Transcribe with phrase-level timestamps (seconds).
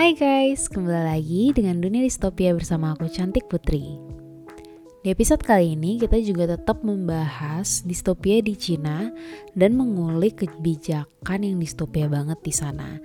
[0.00, 4.00] Hai guys, kembali lagi dengan Dunia Distopia bersama aku Cantik Putri.
[5.04, 9.12] Di episode kali ini kita juga tetap membahas distopia di Cina
[9.52, 12.96] dan mengulik kebijakan yang distopia banget di sana.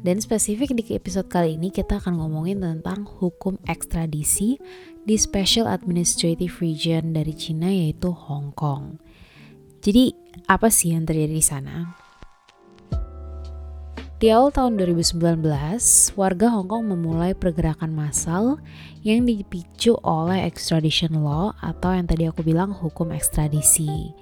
[0.00, 4.56] Dan spesifik di episode kali ini kita akan ngomongin tentang hukum ekstradisi
[5.04, 8.96] di Special Administrative Region dari Cina yaitu Hong Kong.
[9.84, 10.16] Jadi
[10.48, 11.99] apa sih yang terjadi di sana?
[14.20, 15.16] Di awal tahun 2019,
[16.12, 18.60] warga Hong Kong memulai pergerakan massal
[19.00, 24.12] yang dipicu oleh extradition law atau yang tadi aku bilang hukum ekstradisi.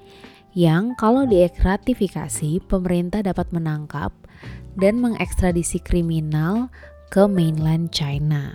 [0.54, 4.14] Yang kalau diratifikasi, pemerintah dapat menangkap
[4.78, 6.70] dan mengekstradisi kriminal
[7.10, 8.54] ke mainland China.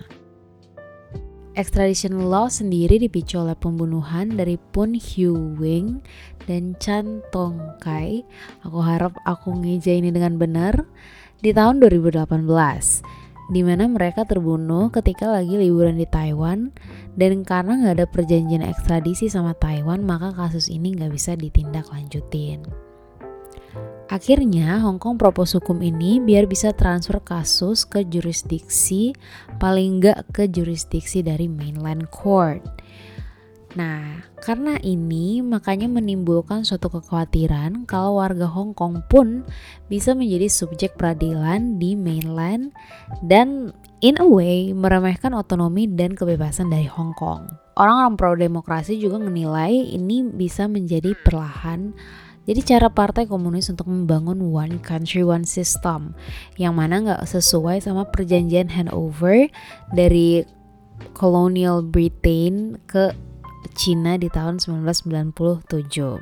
[1.60, 6.00] Extradition law sendiri dipicu oleh pembunuhan dari Pun Hu Wing
[6.48, 8.23] dan Chan Tong Kai.
[8.64, 10.88] Aku harap aku ngeja ini dengan benar
[11.44, 12.24] di tahun 2018
[13.52, 16.72] di mana mereka terbunuh ketika lagi liburan di Taiwan
[17.20, 22.64] dan karena nggak ada perjanjian ekstradisi sama Taiwan maka kasus ini nggak bisa ditindak lanjutin.
[24.08, 29.12] Akhirnya Hong Kong propos hukum ini biar bisa transfer kasus ke jurisdiksi
[29.60, 32.64] paling nggak ke jurisdiksi dari mainland court.
[33.74, 39.42] Nah, karena ini makanya menimbulkan suatu kekhawatiran kalau warga Hong Kong pun
[39.90, 42.70] bisa menjadi subjek peradilan di mainland
[43.26, 43.74] dan
[44.06, 47.50] in a way meremehkan otonomi dan kebebasan dari Hong Kong.
[47.74, 51.98] Orang-orang pro demokrasi juga menilai ini bisa menjadi perlahan
[52.44, 56.12] jadi cara partai komunis untuk membangun one country one system
[56.60, 59.48] yang mana nggak sesuai sama perjanjian handover
[59.96, 60.44] dari
[61.16, 63.16] colonial Britain ke
[63.74, 66.22] Cina di tahun 1997.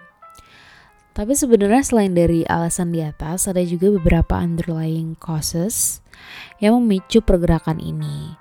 [1.11, 5.99] Tapi sebenarnya selain dari alasan di atas, ada juga beberapa underlying causes
[6.63, 8.39] yang memicu pergerakan ini.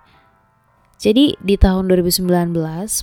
[1.00, 2.54] Jadi di tahun 2019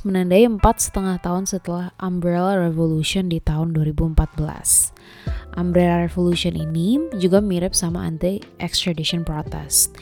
[0.05, 4.93] menandai empat setengah tahun setelah Umbrella Revolution di tahun 2014.
[5.57, 9.97] Umbrella Revolution ini juga mirip sama anti-extradition protest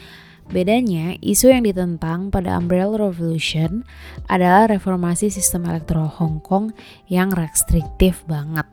[0.46, 3.82] Bedanya, isu yang ditentang pada Umbrella Revolution
[4.30, 6.70] adalah reformasi sistem elektoral Hong Kong
[7.10, 8.70] yang restriktif banget.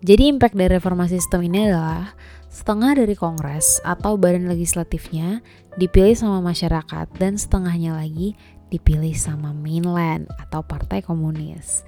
[0.00, 2.14] Jadi impact dari reformasi sistem ini adalah
[2.48, 5.42] setengah dari kongres atau badan legislatifnya
[5.76, 8.38] dipilih sama masyarakat dan setengahnya lagi
[8.70, 11.82] dipilih sama mainland atau partai komunis.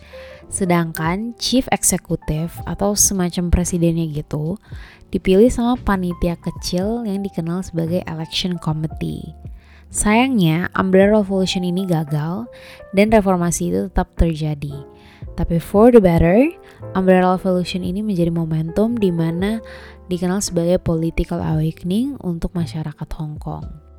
[0.51, 4.61] Sedangkan chief executive atau semacam presidennya gitu
[5.15, 9.33] dipilih sama panitia kecil yang dikenal sebagai election committee.
[9.93, 12.49] Sayangnya, Umbrella Revolution ini gagal
[12.97, 14.73] dan reformasi itu tetap terjadi.
[15.37, 16.49] Tapi for the better,
[16.97, 19.61] Umbrella Revolution ini menjadi momentum di mana
[20.09, 23.92] dikenal sebagai political awakening untuk masyarakat Hong Kong.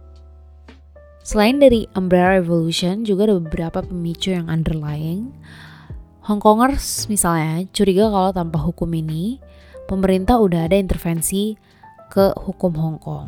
[1.23, 5.31] Selain dari Umbrella Revolution, juga ada beberapa pemicu yang underlying.
[6.27, 9.39] Hongkongers misalnya curiga kalau tanpa hukum ini,
[9.87, 11.55] pemerintah udah ada intervensi
[12.11, 13.27] ke hukum Hong Kong.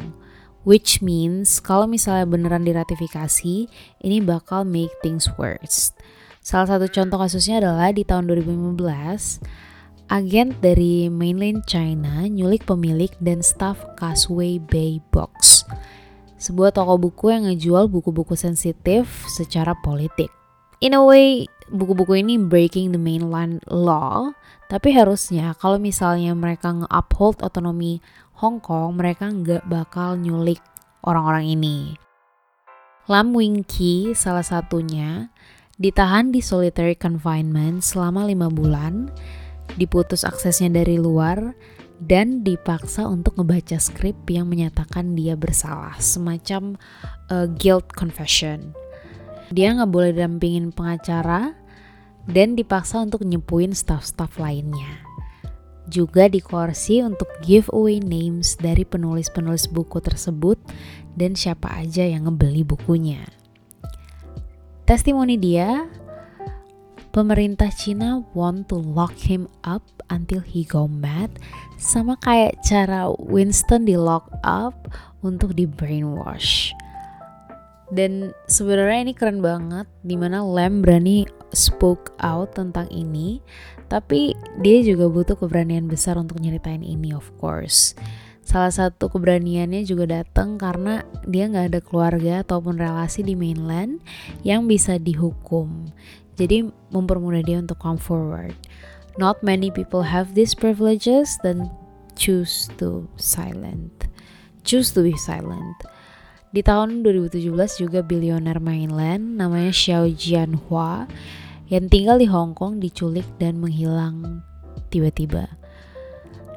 [0.67, 3.71] Which means kalau misalnya beneran diratifikasi,
[4.03, 5.95] ini bakal make things worse.
[6.43, 9.39] Salah satu contoh kasusnya adalah di tahun 2015,
[10.11, 15.65] agen dari mainland China nyulik pemilik dan staff Causeway Bay Box,
[16.35, 20.31] sebuah toko buku yang ngejual buku-buku sensitif secara politik.
[20.83, 24.35] In a way, buku-buku ini breaking the mainland law,
[24.67, 28.03] tapi harusnya kalau misalnya mereka nge-uphold otonomi
[28.43, 30.59] Hong Kong, mereka nggak bakal nyulik
[31.07, 31.95] orang-orang ini.
[33.07, 35.31] Lam Wing Ki salah satunya
[35.79, 39.07] ditahan di solitary confinement selama lima bulan,
[39.79, 41.55] diputus aksesnya dari luar,
[42.03, 46.75] dan dipaksa untuk ngebaca skrip yang menyatakan dia bersalah, semacam
[47.31, 48.75] uh, guilt confession.
[49.53, 51.55] Dia nggak boleh dampingin pengacara
[52.25, 55.05] dan dipaksa untuk nyepuin staff-staff lainnya.
[55.85, 60.57] Juga dikorsi untuk giveaway names dari penulis-penulis buku tersebut
[61.13, 63.21] dan siapa aja yang ngebeli bukunya.
[64.89, 65.85] Testimoni dia,
[67.15, 71.31] pemerintah Cina want to lock him up until he go mad
[71.79, 74.91] sama kayak cara Winston di lock up
[75.23, 76.75] untuk di brainwash.
[77.87, 81.23] Dan sebenarnya ini keren banget di mana Lam berani
[81.55, 83.39] spoke out tentang ini
[83.87, 87.95] tapi dia juga butuh keberanian besar untuk nyeritain ini of course.
[88.45, 94.03] Salah satu keberaniannya juga datang karena dia nggak ada keluarga ataupun relasi di mainland
[94.45, 95.89] yang bisa dihukum
[96.35, 98.55] jadi mempermudah dia untuk come forward.
[99.15, 101.71] Not many people have these privileges dan
[102.19, 104.11] choose to silent.
[104.67, 105.75] Choose to be silent.
[106.51, 111.07] Di tahun 2017 juga bilioner mainland namanya Xiao Jianhua
[111.67, 114.43] yang tinggal di Hong Kong diculik dan menghilang
[114.87, 115.51] tiba-tiba.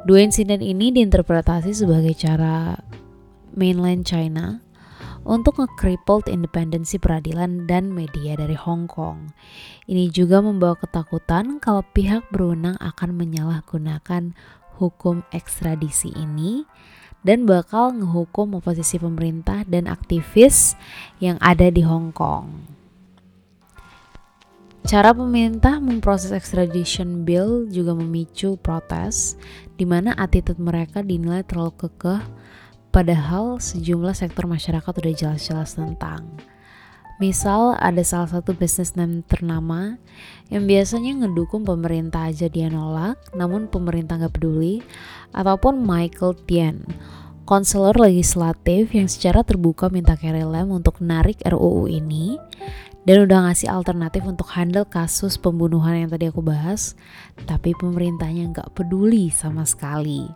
[0.06, 2.78] Dua insiden ini diinterpretasi sebagai cara
[3.58, 4.62] mainland China
[5.28, 9.28] untuk nge-crippled independensi peradilan dan media dari Hong Kong.
[9.84, 14.32] Ini juga membawa ketakutan kalau pihak berwenang akan menyalahgunakan
[14.80, 16.64] hukum ekstradisi ini
[17.20, 20.72] dan bakal ngehukum oposisi pemerintah dan aktivis
[21.20, 22.78] yang ada di Hong Kong.
[24.88, 29.36] Cara pemerintah memproses extradition bill juga memicu protes,
[29.76, 32.24] di mana attitude mereka dinilai terlalu kekeh,
[32.98, 36.26] padahal sejumlah sektor masyarakat udah jelas-jelas tentang.
[37.22, 40.02] Misal ada salah satu bisnismen ternama
[40.50, 44.82] yang biasanya ngedukung pemerintah aja dia nolak, namun pemerintah nggak peduli,
[45.30, 46.82] ataupun Michael Tian,
[47.46, 52.34] konselor legislatif yang secara terbuka minta Lam untuk narik RUU ini
[53.06, 56.98] dan udah ngasih alternatif untuk handle kasus pembunuhan yang tadi aku bahas,
[57.46, 60.26] tapi pemerintahnya nggak peduli sama sekali.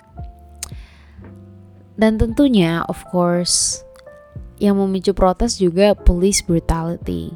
[1.97, 3.85] Dan tentunya, of course,
[4.62, 7.35] yang memicu protes juga police brutality,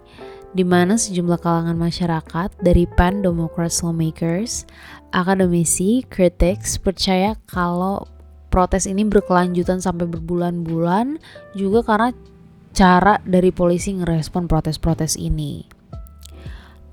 [0.56, 4.64] di mana sejumlah kalangan masyarakat dari pan Democrats lawmakers,
[5.12, 8.08] akademisi, critics percaya kalau
[8.48, 11.20] protes ini berkelanjutan sampai berbulan-bulan
[11.52, 12.10] juga karena
[12.72, 15.64] cara dari polisi ngerespon protes-protes ini.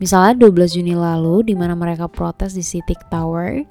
[0.04, 3.63] Misalnya 12 Juni lalu di mana mereka protes di City Tower,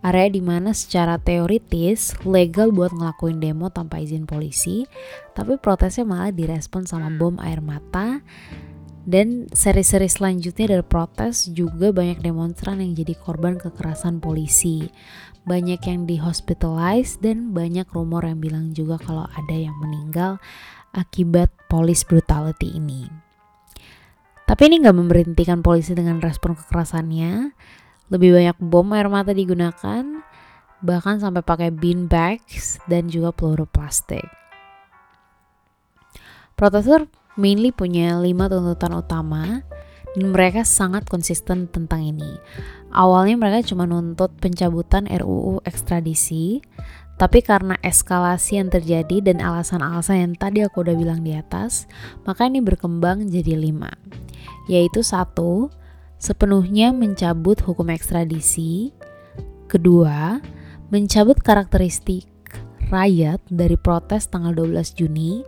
[0.00, 4.88] area di mana secara teoritis legal buat ngelakuin demo tanpa izin polisi,
[5.36, 8.24] tapi protesnya malah direspon sama bom air mata.
[9.00, 14.92] Dan seri-seri selanjutnya dari protes juga banyak demonstran yang jadi korban kekerasan polisi.
[15.48, 20.36] Banyak yang dihospitalize dan banyak rumor yang bilang juga kalau ada yang meninggal
[20.92, 23.08] akibat police brutality ini.
[24.44, 27.54] Tapi ini nggak memberhentikan polisi dengan respon kekerasannya,
[28.10, 30.02] lebih banyak bom air mata digunakan,
[30.82, 34.26] bahkan sampai pakai bean bags dan juga peluru plastik.
[36.58, 37.08] Protesor
[37.40, 39.64] mainly punya lima tuntutan utama
[40.12, 42.36] dan mereka sangat konsisten tentang ini.
[42.90, 46.58] Awalnya mereka cuma nuntut pencabutan RUU ekstradisi,
[47.20, 51.86] tapi karena eskalasi yang terjadi dan alasan-alasan yang tadi aku udah bilang di atas,
[52.26, 53.94] maka ini berkembang jadi lima.
[54.66, 55.70] Yaitu satu,
[56.20, 58.92] sepenuhnya mencabut hukum ekstradisi.
[59.66, 60.38] Kedua,
[60.92, 62.28] mencabut karakteristik
[62.92, 65.40] rakyat dari protes tanggal 12 Juni.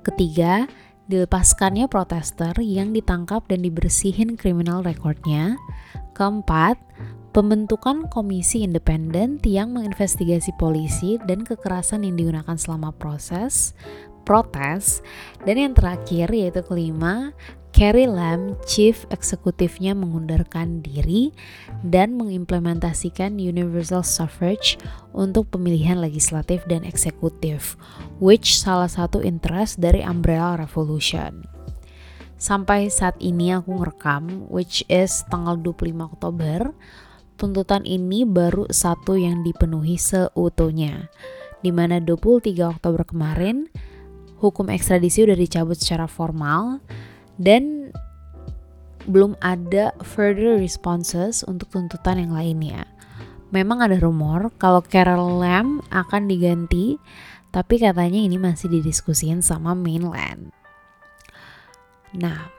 [0.00, 0.64] Ketiga,
[1.06, 5.60] dilepaskannya protester yang ditangkap dan dibersihin kriminal recordnya.
[6.16, 6.80] Keempat,
[7.36, 13.76] pembentukan komisi independen yang menginvestigasi polisi dan kekerasan yang digunakan selama proses
[14.26, 15.04] protes.
[15.46, 17.30] Dan yang terakhir yaitu kelima,
[17.76, 21.28] Carrie Lam, chief eksekutifnya mengundarkan diri
[21.84, 24.80] dan mengimplementasikan universal suffrage
[25.12, 27.76] untuk pemilihan legislatif dan eksekutif,
[28.16, 31.44] which salah satu interest dari Umbrella Revolution.
[32.40, 36.72] Sampai saat ini aku ngerekam, which is tanggal 25 Oktober,
[37.36, 41.12] tuntutan ini baru satu yang dipenuhi seutuhnya,
[41.60, 43.68] di mana 23 Oktober kemarin
[44.40, 46.80] hukum ekstradisi udah dicabut secara formal,
[47.36, 47.92] dan
[49.06, 52.84] belum ada further responses untuk tuntutan yang lainnya.
[53.54, 56.98] Memang ada rumor kalau Carol Lam akan diganti,
[57.54, 60.50] tapi katanya ini masih didiskusiin sama mainland.
[62.16, 62.55] Nah,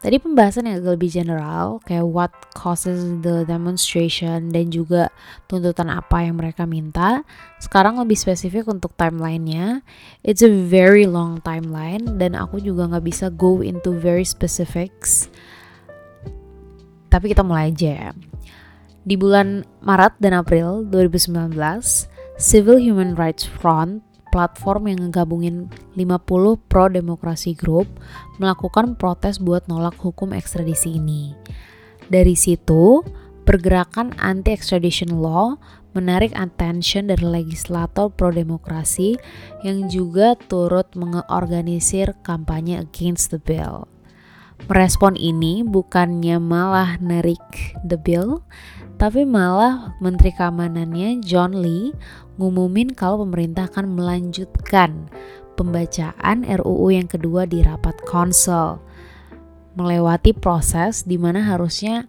[0.00, 5.12] tadi pembahasan yang agak lebih general kayak what causes the demonstration dan juga
[5.46, 7.22] tuntutan apa yang mereka minta.
[7.60, 9.84] Sekarang lebih spesifik untuk timelinenya.
[10.24, 15.28] It's a very long timeline dan aku juga nggak bisa go into very specifics.
[17.12, 18.10] Tapi kita mulai aja ya.
[19.04, 21.56] Di bulan Maret dan April 2019,
[22.40, 27.86] Civil Human Rights Front platform yang ngegabungin 50 pro demokrasi group
[28.38, 31.34] melakukan protes buat nolak hukum ekstradisi ini.
[32.10, 33.06] Dari situ,
[33.46, 35.58] pergerakan anti extradition law
[35.94, 39.18] menarik attention dari legislator pro demokrasi
[39.66, 43.90] yang juga turut mengorganisir kampanye against the bill.
[44.68, 47.40] Merespon ini bukannya malah narik
[47.80, 48.44] the bill,
[49.00, 51.96] tapi malah Menteri Keamanannya John Lee
[52.40, 55.12] ngumumin kalau pemerintah akan melanjutkan
[55.60, 58.80] pembacaan RUU yang kedua di rapat konsel.
[59.76, 62.08] Melewati proses di mana harusnya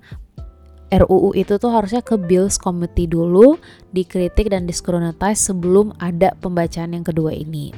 [0.91, 3.59] RUU itu tuh harusnya ke Bills Committee dulu,
[3.91, 7.75] dikritik dan diskronatize sebelum ada pembacaan yang kedua ini.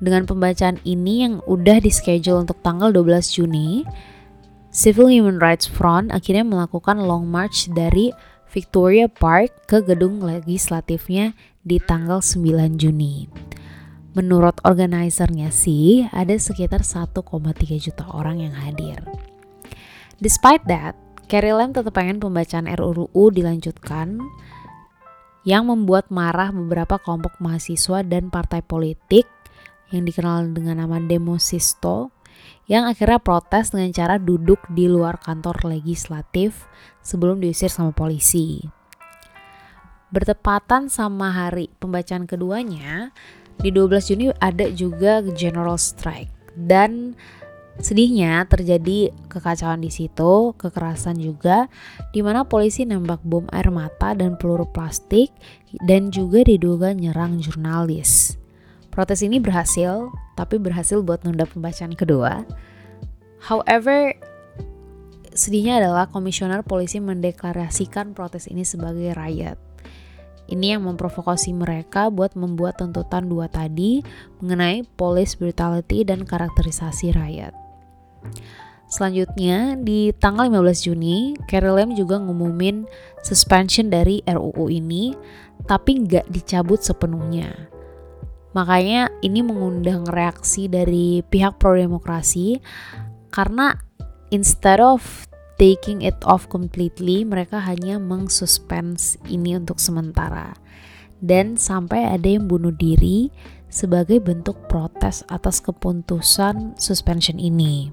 [0.00, 3.84] Dengan pembacaan ini yang udah dischedule untuk tanggal 12 Juni,
[4.74, 8.10] Civil Human Rights Front akhirnya melakukan long march dari
[8.54, 11.34] Victoria Park ke gedung legislatifnya
[11.66, 13.26] di tanggal 9 Juni.
[14.14, 17.18] Menurut organizernya sih, ada sekitar 1,3
[17.82, 19.02] juta orang yang hadir.
[20.22, 20.94] Despite that,
[21.26, 24.22] Carrie Lam tetap pengen pembacaan RUU dilanjutkan
[25.42, 29.26] yang membuat marah beberapa kelompok mahasiswa dan partai politik
[29.90, 32.13] yang dikenal dengan nama Demo Sisto
[32.64, 36.64] yang akhirnya protes dengan cara duduk di luar kantor legislatif
[37.04, 38.64] sebelum diusir sama polisi.
[40.14, 43.10] Bertepatan sama hari pembacaan keduanya,
[43.58, 47.18] di 12 Juni ada juga general strike dan
[47.82, 51.66] sedihnya terjadi kekacauan di situ, kekerasan juga
[52.14, 55.34] di mana polisi nembak bom air mata dan peluru plastik
[55.82, 58.38] dan juga diduga nyerang jurnalis.
[58.94, 62.46] Protes ini berhasil, tapi berhasil buat nunda pembacaan kedua.
[63.42, 64.14] However,
[65.34, 69.58] sedihnya adalah komisioner polisi mendeklarasikan protes ini sebagai riot.
[70.46, 74.06] Ini yang memprovokasi mereka buat membuat tuntutan dua tadi
[74.38, 77.50] mengenai police brutality dan karakterisasi rakyat.
[78.86, 82.86] Selanjutnya, di tanggal 15 Juni, Carrie juga ngumumin
[83.26, 85.16] suspension dari RUU ini,
[85.66, 87.73] tapi nggak dicabut sepenuhnya.
[88.54, 92.62] Makanya ini mengundang reaksi dari pihak pro-demokrasi
[93.34, 93.74] karena
[94.30, 95.26] instead of
[95.58, 100.54] taking it off completely, mereka hanya mengsuspens ini untuk sementara.
[101.18, 103.30] Dan sampai ada yang bunuh diri
[103.70, 107.90] sebagai bentuk protes atas keputusan suspension ini.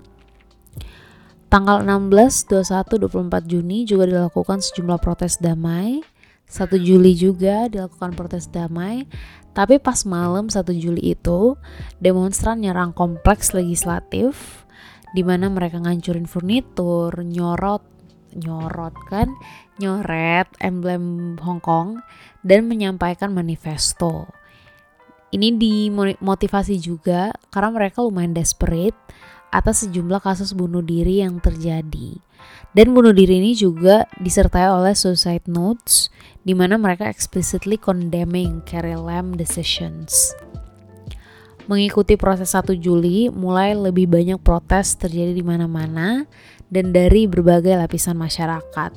[1.51, 5.99] Tanggal 16, 21, 24 Juni juga dilakukan sejumlah protes damai.
[6.51, 9.07] 1 Juli juga dilakukan protes damai,
[9.51, 11.59] tapi pas malam 1 Juli itu
[11.99, 14.63] demonstran nyerang kompleks legislatif
[15.11, 17.83] di mana mereka ngancurin furnitur, nyorot,
[18.31, 19.27] nyorot kan,
[19.75, 21.99] nyoret emblem Hong Kong
[22.47, 24.31] dan menyampaikan manifesto.
[25.31, 28.95] Ini dimotivasi juga karena mereka lumayan desperate
[29.51, 32.19] atas sejumlah kasus bunuh diri yang terjadi.
[32.71, 36.07] Dan bunuh diri ini juga disertai oleh suicide notes
[36.41, 40.33] di mana mereka explicitly condemning Carrie Lam decisions.
[41.69, 46.25] Mengikuti proses 1 Juli, mulai lebih banyak protes terjadi di mana-mana
[46.73, 48.91] dan dari berbagai lapisan masyarakat.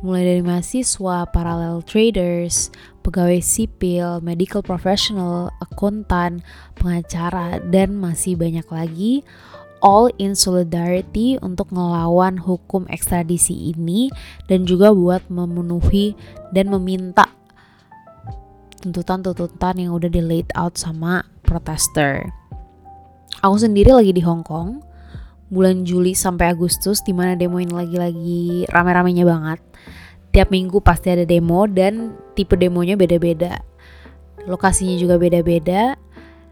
[0.00, 2.72] Mulai dari mahasiswa, parallel traders,
[3.04, 6.44] pegawai sipil, medical professional, akuntan,
[6.76, 9.24] pengacara, dan masih banyak lagi
[9.80, 14.10] all in solidarity untuk ngelawan hukum ekstradisi ini
[14.50, 16.14] dan juga buat memenuhi
[16.50, 17.30] dan meminta
[18.78, 22.30] tuntutan-tuntutan yang udah di laid out sama protester.
[23.42, 24.82] Aku sendiri lagi di Hong Kong
[25.48, 29.60] bulan Juli sampai Agustus di mana demo ini lagi-lagi rame-ramenya banget.
[30.28, 33.58] Tiap minggu pasti ada demo dan tipe demonya beda-beda.
[34.44, 35.96] Lokasinya juga beda-beda.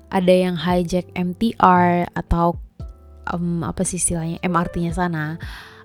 [0.08, 2.56] Ada yang hijack MTR atau
[3.32, 5.40] um, apa sih istilahnya MRT-nya sana.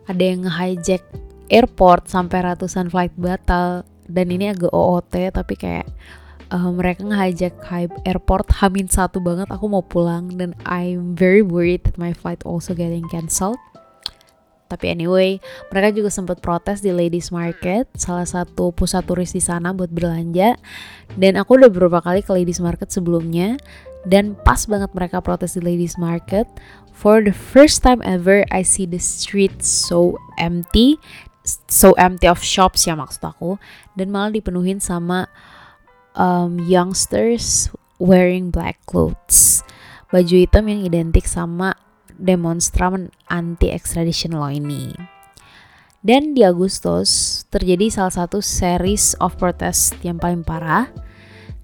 [0.09, 1.03] Ada yang hijack
[1.51, 5.87] airport sampai ratusan flight batal dan ini agak OOT tapi kayak
[6.51, 11.99] uh, mereka hype airport hamin satu banget aku mau pulang dan I'm very worried that
[11.99, 13.59] my flight also getting cancelled
[14.71, 19.75] tapi anyway, mereka juga sempat protes di Ladies Market, salah satu pusat turis di sana
[19.75, 20.55] buat belanja.
[21.19, 23.59] Dan aku udah beberapa kali ke Ladies Market sebelumnya,
[24.07, 26.47] dan pas banget mereka protes di Ladies Market.
[27.01, 31.01] For the first time ever, I see the street so empty,
[31.65, 33.57] so empty of shops ya maksud aku,
[33.97, 35.25] dan malah dipenuhin sama
[36.13, 39.65] um, youngsters wearing black clothes.
[40.13, 41.73] Baju hitam yang identik sama
[42.21, 44.93] demonstran anti extradition law ini.
[46.05, 50.93] Dan di Agustus terjadi salah satu series of protest yang paling parah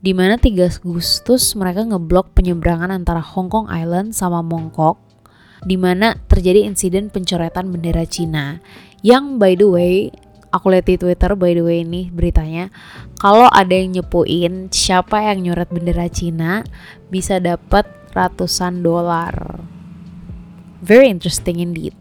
[0.02, 5.07] di mana 3 Agustus mereka ngeblok penyeberangan antara Hong Kong Island sama Mongkok
[5.64, 8.62] di mana terjadi insiden pencoretan bendera Cina
[9.02, 9.94] yang by the way
[10.52, 12.70] aku lihat di Twitter by the way ini beritanya
[13.18, 16.62] kalau ada yang nyepuin siapa yang nyoret bendera Cina
[17.10, 17.86] bisa dapat
[18.18, 19.62] ratusan dolar.
[20.82, 21.94] Very interesting indeed.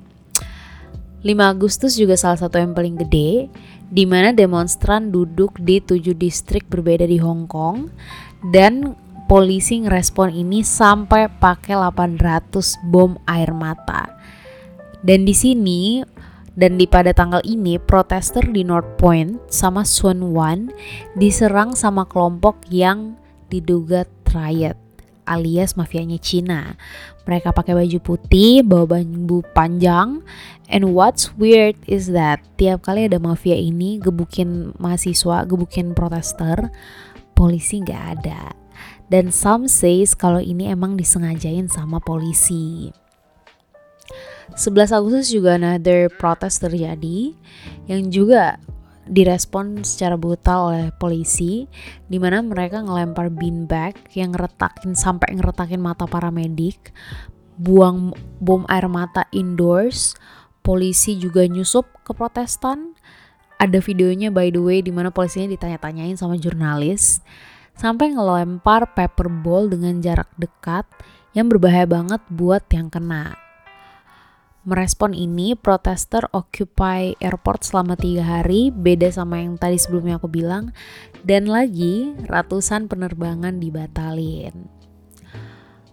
[1.24, 3.50] 5 Agustus juga salah satu yang paling gede
[3.86, 7.90] di mana demonstran duduk di tujuh distrik berbeda di Hong Kong
[8.54, 8.94] dan
[9.26, 14.10] polisi ngerespon ini sampai pakai 800 bom air mata.
[15.02, 16.02] Dan di sini
[16.56, 20.72] dan di pada tanggal ini, protester di North Point sama Sun Wan
[21.12, 23.20] diserang sama kelompok yang
[23.52, 24.80] diduga riot
[25.26, 26.78] alias mafianya Cina.
[27.26, 30.22] Mereka pakai baju putih, bawa bambu panjang.
[30.70, 36.70] And what's weird is that tiap kali ada mafia ini gebukin mahasiswa, gebukin protester,
[37.34, 38.65] polisi nggak ada.
[39.06, 42.90] Dan some says kalau ini emang disengajain sama polisi.
[44.54, 47.34] 11 Agustus juga another protes terjadi
[47.90, 48.62] yang juga
[49.06, 51.70] direspon secara brutal oleh polisi
[52.10, 56.90] di mana mereka ngelempar beanbag yang ngeretakin sampai ngeretakin mata para medik
[57.58, 58.10] buang
[58.42, 60.18] bom air mata indoors.
[60.66, 62.98] Polisi juga nyusup ke protestan.
[63.62, 67.22] Ada videonya by the way di mana polisinya ditanya-tanyain sama jurnalis
[67.76, 70.88] sampai ngelempar paper ball dengan jarak dekat
[71.36, 73.46] yang berbahaya banget buat yang kena
[74.66, 80.74] Merespon ini, protester occupy airport selama tiga hari, beda sama yang tadi sebelumnya aku bilang,
[81.22, 84.66] dan lagi ratusan penerbangan dibatalin.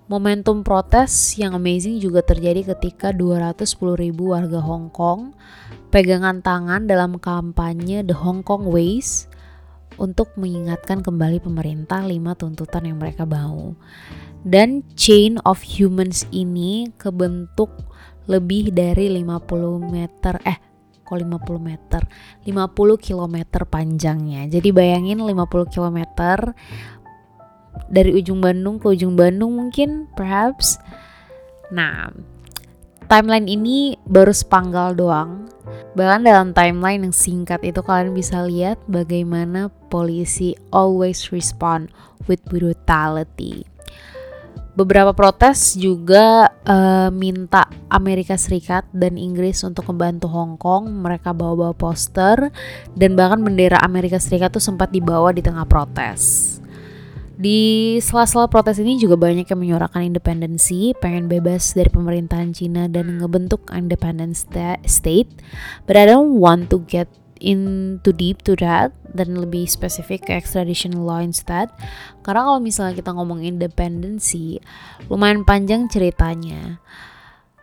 [0.09, 5.37] Momentum protes yang amazing juga terjadi ketika 210 ribu warga Hong Kong
[5.93, 9.29] pegangan tangan dalam kampanye The Hong Kong Ways
[9.97, 13.75] untuk mengingatkan kembali pemerintah lima tuntutan yang mereka mau.
[14.43, 17.71] Dan chain of humans ini kebentuk
[18.27, 20.59] lebih dari 50 meter eh
[21.03, 22.01] kok 50 meter?
[22.47, 22.49] 50
[22.99, 24.47] km panjangnya.
[24.47, 25.99] Jadi bayangin 50 km
[27.87, 30.79] dari ujung Bandung ke ujung Bandung mungkin perhaps.
[31.71, 32.11] Nah
[33.07, 35.45] timeline ini baru sepanggal doang
[35.93, 41.93] bahkan dalam timeline yang singkat itu kalian bisa lihat bagaimana polisi always respond
[42.25, 43.65] with brutality
[44.73, 50.89] Beberapa protes juga uh, minta Amerika Serikat dan Inggris untuk membantu Hong Kong.
[50.89, 52.49] Mereka bawa-bawa poster
[52.97, 56.57] dan bahkan bendera Amerika Serikat tuh sempat dibawa di tengah protes.
[57.43, 63.19] Di sela-sela protes ini juga banyak yang menyuarakan independensi, pengen bebas dari pemerintahan Cina dan
[63.19, 64.39] ngebentuk independent
[64.87, 65.27] state.
[65.83, 67.11] But I don't want to get
[67.43, 71.67] into deep to that dan lebih spesifik ke extradition law instead.
[72.23, 74.63] Karena kalau misalnya kita ngomong independency
[75.11, 76.79] lumayan panjang ceritanya.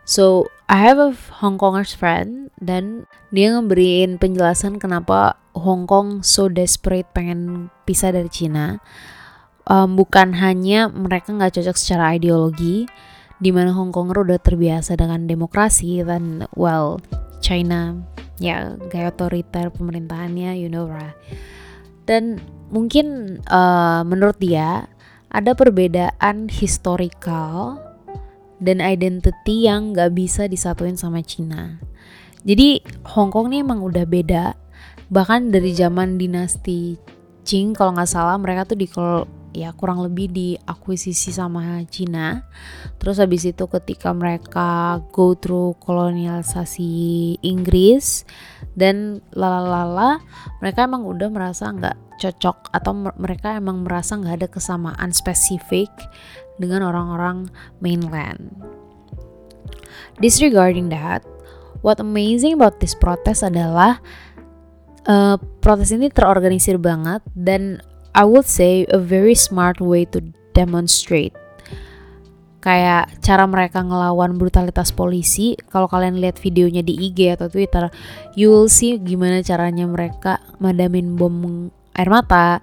[0.05, 6.53] So I have a Hong Kongers friend dan dia ngeberiin penjelasan kenapa Hong Kong so
[6.53, 8.77] desperate pengen pisah dari Cina
[9.67, 12.87] um, bukan hanya mereka nggak cocok secara ideologi
[13.41, 17.01] di mana Hong Konger udah terbiasa dengan demokrasi dan well
[17.41, 17.97] China
[18.41, 21.17] ya gaya otoriter pemerintahannya you know right.
[22.09, 22.43] Dan
[22.73, 24.89] mungkin uh, menurut dia
[25.31, 27.79] ada perbedaan historical
[28.61, 31.81] dan identity yang gak bisa disatuin sama Cina
[32.45, 32.81] jadi
[33.13, 34.57] Hong Kong ini emang udah beda.
[35.13, 36.97] Bahkan dari zaman dinasti
[37.45, 38.87] Qing kalau nggak salah mereka tuh di
[39.51, 42.47] ya kurang lebih diakuisisi sama Cina.
[43.03, 48.25] Terus habis itu ketika mereka go through kolonialisasi Inggris
[48.79, 50.23] dan lalala
[50.63, 55.91] mereka emang udah merasa nggak cocok atau mereka emang merasa nggak ada kesamaan spesifik
[56.61, 57.49] dengan orang-orang
[57.81, 58.53] mainland.
[60.21, 61.25] Disregarding that,
[61.81, 64.05] what amazing about this protest adalah
[65.09, 67.81] uh, protes ini terorganisir banget dan
[68.15, 70.21] I would say a very smart way to
[70.53, 71.35] demonstrate.
[72.61, 77.89] Kayak cara mereka ngelawan brutalitas polisi kalau kalian lihat videonya di IG atau Twitter
[78.37, 82.61] you will see gimana caranya mereka madamin bom air mata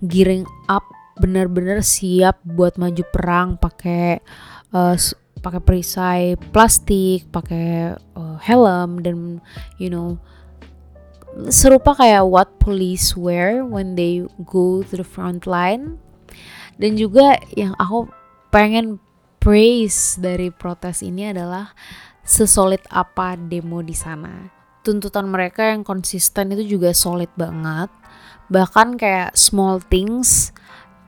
[0.00, 0.88] giring up
[1.20, 4.24] bener-bener siap buat maju perang pakai
[4.72, 4.96] uh,
[5.44, 9.44] pakai perisai plastik pakai uh, helm dan
[9.76, 10.16] you know
[11.50, 15.98] serupa kayak what police wear when they go to the front line.
[16.78, 18.10] Dan juga yang aku
[18.50, 18.98] pengen
[19.38, 21.70] praise dari protes ini adalah
[22.24, 24.50] sesolid apa demo di sana.
[24.84, 27.92] Tuntutan mereka yang konsisten itu juga solid banget.
[28.50, 30.52] Bahkan kayak small things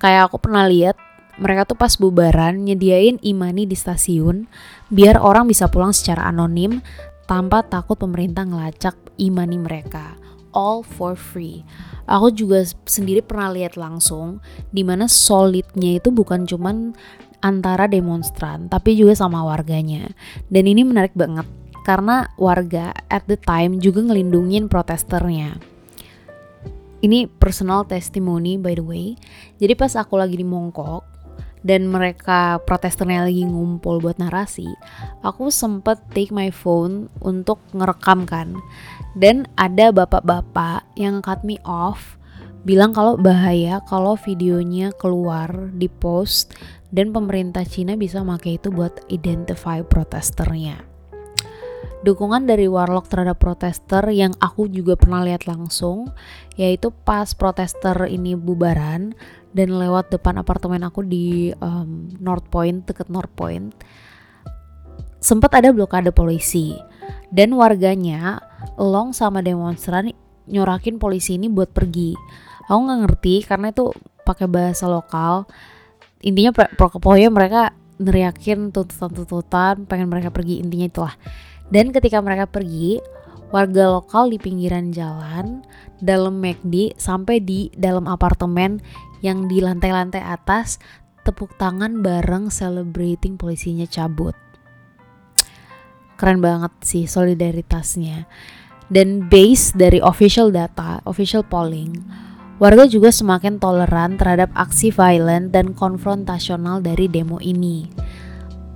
[0.00, 0.96] kayak aku pernah lihat
[1.36, 4.48] mereka tuh pas bubaran nyediain imani di stasiun
[4.88, 6.80] biar orang bisa pulang secara anonim
[7.28, 10.16] tanpa takut pemerintah ngelacak imani mereka
[10.56, 11.60] all for free.
[12.08, 14.40] Aku juga sendiri pernah lihat langsung
[14.72, 16.96] di mana solidnya itu bukan cuman
[17.44, 20.08] antara demonstran tapi juga sama warganya.
[20.48, 21.44] Dan ini menarik banget
[21.84, 25.60] karena warga at the time juga ngelindungin protesternya.
[27.04, 29.06] Ini personal testimony by the way.
[29.60, 31.04] Jadi pas aku lagi di Mongkok,
[31.66, 34.70] dan mereka protesternya lagi ngumpul buat narasi,
[35.26, 38.54] aku sempet take my phone untuk ngerekam kan.
[39.18, 42.14] Dan ada bapak-bapak yang cut me off
[42.62, 46.54] bilang kalau bahaya kalau videonya keluar di post
[46.94, 50.86] dan pemerintah Cina bisa pakai itu buat identify protesternya.
[52.06, 56.12] Dukungan dari Warlock terhadap protester yang aku juga pernah lihat langsung,
[56.54, 59.16] yaitu pas protester ini bubaran
[59.56, 63.72] dan lewat depan apartemen aku di um, North Point, deket North Point,
[65.16, 66.76] sempat ada blokade polisi.
[67.32, 68.44] Dan warganya
[68.76, 70.12] long sama demonstran
[70.44, 72.12] nyorakin polisi ini buat pergi.
[72.68, 73.96] Aku nggak ngerti karena itu
[74.28, 75.48] pakai bahasa lokal.
[76.20, 77.62] Intinya pokoknya mereka
[77.96, 81.14] neriakin tuntutan-tuntutan pengen mereka pergi intinya itulah.
[81.72, 83.00] Dan ketika mereka pergi
[83.54, 85.62] warga lokal di pinggiran jalan
[86.02, 88.82] dalam McD sampai di dalam apartemen
[89.22, 90.82] yang di lantai-lantai atas
[91.22, 94.34] tepuk tangan bareng celebrating polisinya cabut
[96.16, 98.26] keren banget sih solidaritasnya
[98.90, 101.92] dan base dari official data official polling
[102.56, 107.84] Warga juga semakin toleran terhadap aksi violent dan konfrontasional dari demo ini.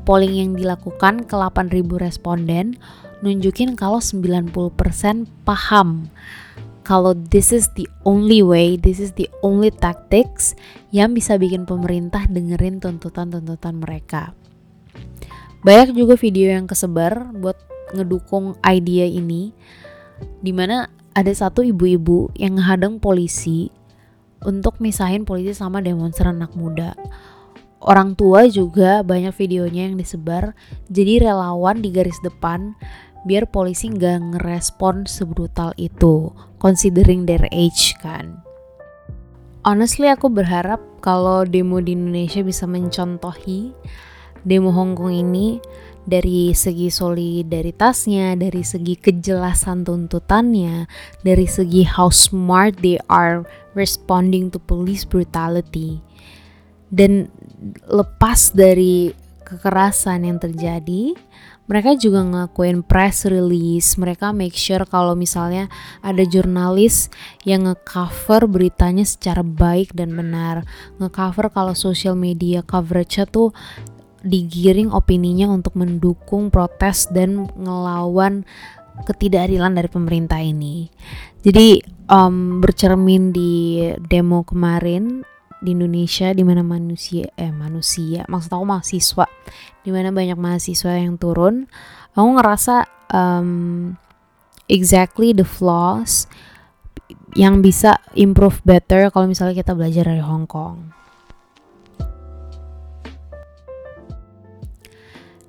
[0.04, 2.76] Polling yang dilakukan ke 8.000 responden
[3.20, 4.64] nunjukin kalau 90%
[5.44, 6.08] paham
[6.90, 10.58] kalau this is the only way, this is the only tactics
[10.90, 14.34] yang bisa bikin pemerintah dengerin tuntutan-tuntutan mereka.
[15.62, 17.54] Banyak juga video yang kesebar buat
[17.94, 19.54] ngedukung idea ini,
[20.42, 23.70] di mana ada satu ibu-ibu yang ngehadang polisi
[24.42, 26.98] untuk misahin polisi sama demonstran anak muda.
[27.80, 30.52] Orang tua juga banyak videonya yang disebar,
[30.90, 32.76] jadi relawan di garis depan
[33.24, 38.40] biar polisi nggak ngerespon sebrutal itu, considering their age kan.
[39.60, 43.76] Honestly aku berharap kalau demo di Indonesia bisa mencontohi
[44.40, 45.60] demo Hongkong ini
[46.08, 50.88] dari segi solidaritasnya, dari segi kejelasan tuntutannya,
[51.20, 53.44] dari segi how smart they are
[53.76, 56.00] responding to police brutality.
[56.88, 57.28] Dan
[57.86, 59.12] lepas dari
[59.44, 61.14] kekerasan yang terjadi,
[61.70, 63.94] mereka juga ngelakuin press release.
[63.94, 65.70] Mereka make sure kalau misalnya
[66.02, 67.06] ada jurnalis
[67.46, 70.66] yang ngecover beritanya secara baik dan benar.
[70.98, 73.54] Ngecover kalau social media coverage-nya tuh
[74.26, 78.42] digiring opininya untuk mendukung protes dan ngelawan
[79.06, 80.90] ketidakadilan dari pemerintah ini.
[81.40, 81.80] Jadi
[82.10, 85.22] um, bercermin di demo kemarin
[85.60, 89.26] di Indonesia di mana manusia eh manusia maksud aku mahasiswa
[89.84, 91.68] di mana banyak mahasiswa yang turun
[92.16, 93.94] aku ngerasa um,
[94.66, 96.24] exactly the flaws
[97.36, 101.00] yang bisa improve better kalau misalnya kita belajar dari Hong Kong.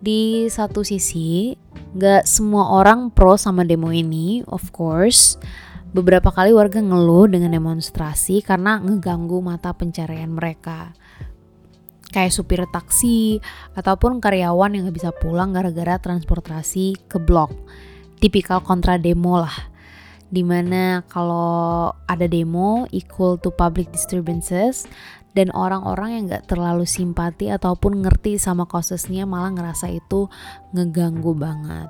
[0.01, 1.53] di satu sisi
[1.93, 5.37] gak semua orang pro sama demo ini of course
[5.91, 10.95] beberapa kali warga ngeluh dengan demonstrasi karena ngeganggu mata pencarian mereka.
[12.11, 13.39] Kayak supir taksi
[13.75, 17.55] ataupun karyawan yang gak bisa pulang gara-gara transportasi ke blok.
[18.19, 19.71] Tipikal kontra demo lah.
[20.31, 24.87] Di mana kalau ada demo equal to public disturbances
[25.31, 30.27] dan orang-orang yang gak terlalu simpati ataupun ngerti sama kasusnya malah ngerasa itu
[30.75, 31.87] ngeganggu banget.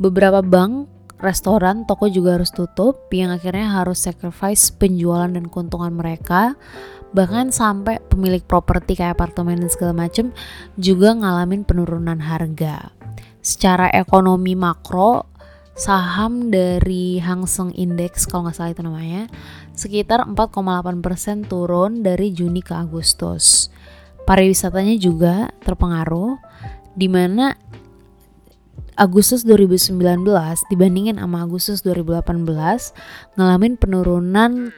[0.00, 6.54] Beberapa bank, restoran, toko juga harus tutup yang akhirnya harus sacrifice penjualan dan keuntungan mereka.
[7.12, 10.30] Bahkan sampai pemilik properti kayak apartemen dan segala macem
[10.76, 12.92] juga ngalamin penurunan harga.
[13.40, 15.24] Secara ekonomi makro,
[15.78, 19.30] saham dari Hang Seng Index kalau nggak salah itu namanya
[19.78, 23.70] sekitar 4,8% turun dari Juni ke Agustus.
[24.26, 26.36] Pariwisatanya juga terpengaruh
[26.98, 27.54] di mana
[28.98, 29.94] Agustus 2019
[30.74, 32.42] dibandingin sama Agustus 2018
[33.38, 34.74] ngalamin penurunan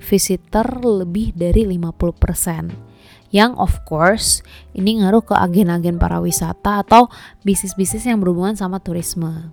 [0.00, 2.72] visitor lebih dari 50%
[3.36, 4.40] yang of course
[4.72, 7.12] ini ngaruh ke agen-agen para wisata atau
[7.44, 9.52] bisnis-bisnis yang berhubungan sama turisme.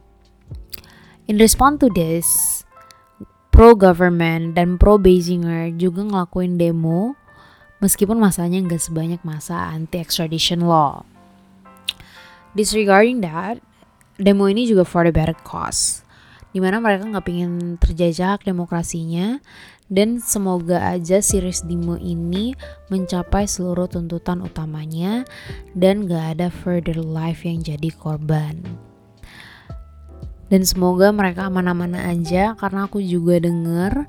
[1.28, 2.28] In response to this,
[3.52, 7.20] pro-government dan pro-Beijinger juga ngelakuin demo
[7.84, 11.04] meskipun masanya nggak sebanyak masa anti-extradition law.
[12.56, 13.64] Disregarding that,
[14.22, 16.06] demo ini juga for the better cause,
[16.54, 19.42] di mana mereka nggak pingin terjajah demokrasinya
[19.92, 22.56] dan semoga aja series demo ini
[22.88, 25.28] mencapai seluruh tuntutan utamanya
[25.76, 28.56] dan gak ada further life yang jadi korban
[30.52, 34.04] dan semoga mereka aman-aman aja karena aku juga denger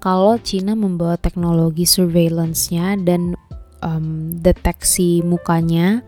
[0.00, 3.36] kalau Cina membawa teknologi surveillance-nya dan
[3.84, 6.00] um, deteksi mukanya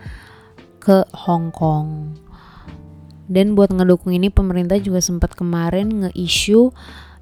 [0.80, 2.16] ke Hong Kong.
[3.24, 6.68] Dan buat ngedukung ini pemerintah juga sempat kemarin nge-issue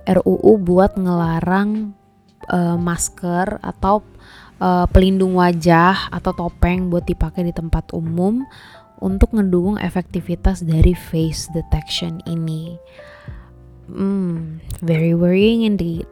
[0.02, 1.94] RUU buat ngelarang
[2.50, 4.02] uh, masker atau
[4.58, 8.42] uh, pelindung wajah atau topeng buat dipakai di tempat umum
[9.02, 12.78] untuk ngedukung efektivitas dari face detection ini.
[13.90, 16.06] Hmm, very worrying indeed.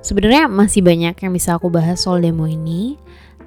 [0.00, 2.96] Sebenarnya masih banyak yang bisa aku bahas soal demo ini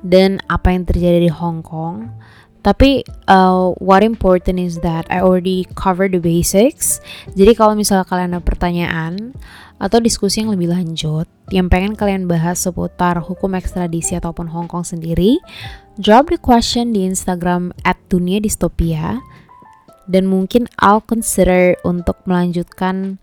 [0.05, 2.13] dan apa yang terjadi di Hong Kong.
[2.60, 7.00] Tapi uh, what important is that I already cover the basics.
[7.32, 9.32] Jadi kalau misalnya kalian ada pertanyaan
[9.80, 14.84] atau diskusi yang lebih lanjut yang pengen kalian bahas seputar hukum ekstradisi ataupun Hong Kong
[14.86, 15.39] sendiri,
[15.98, 19.17] drop the question di Instagram at dunia distopia
[20.10, 23.22] dan mungkin I'll consider untuk melanjutkan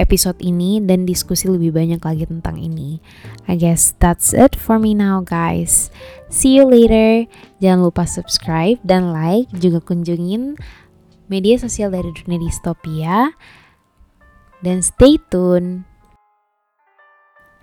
[0.00, 3.04] episode ini dan diskusi lebih banyak lagi tentang ini.
[3.44, 5.92] I guess that's it for me now guys.
[6.32, 7.28] See you later.
[7.60, 10.56] Jangan lupa subscribe dan like juga kunjungin
[11.28, 13.36] media sosial dari Dunia Distopia
[14.64, 15.84] dan stay tune.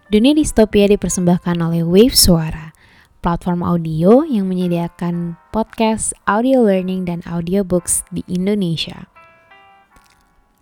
[0.07, 2.71] Dunia Distopia dipersembahkan oleh Wave Suara,
[3.19, 9.11] platform audio yang menyediakan podcast, audio learning, dan audiobooks di Indonesia.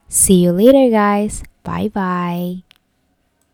[0.10, 1.46] See you later guys.
[1.66, 2.65] 拜拜。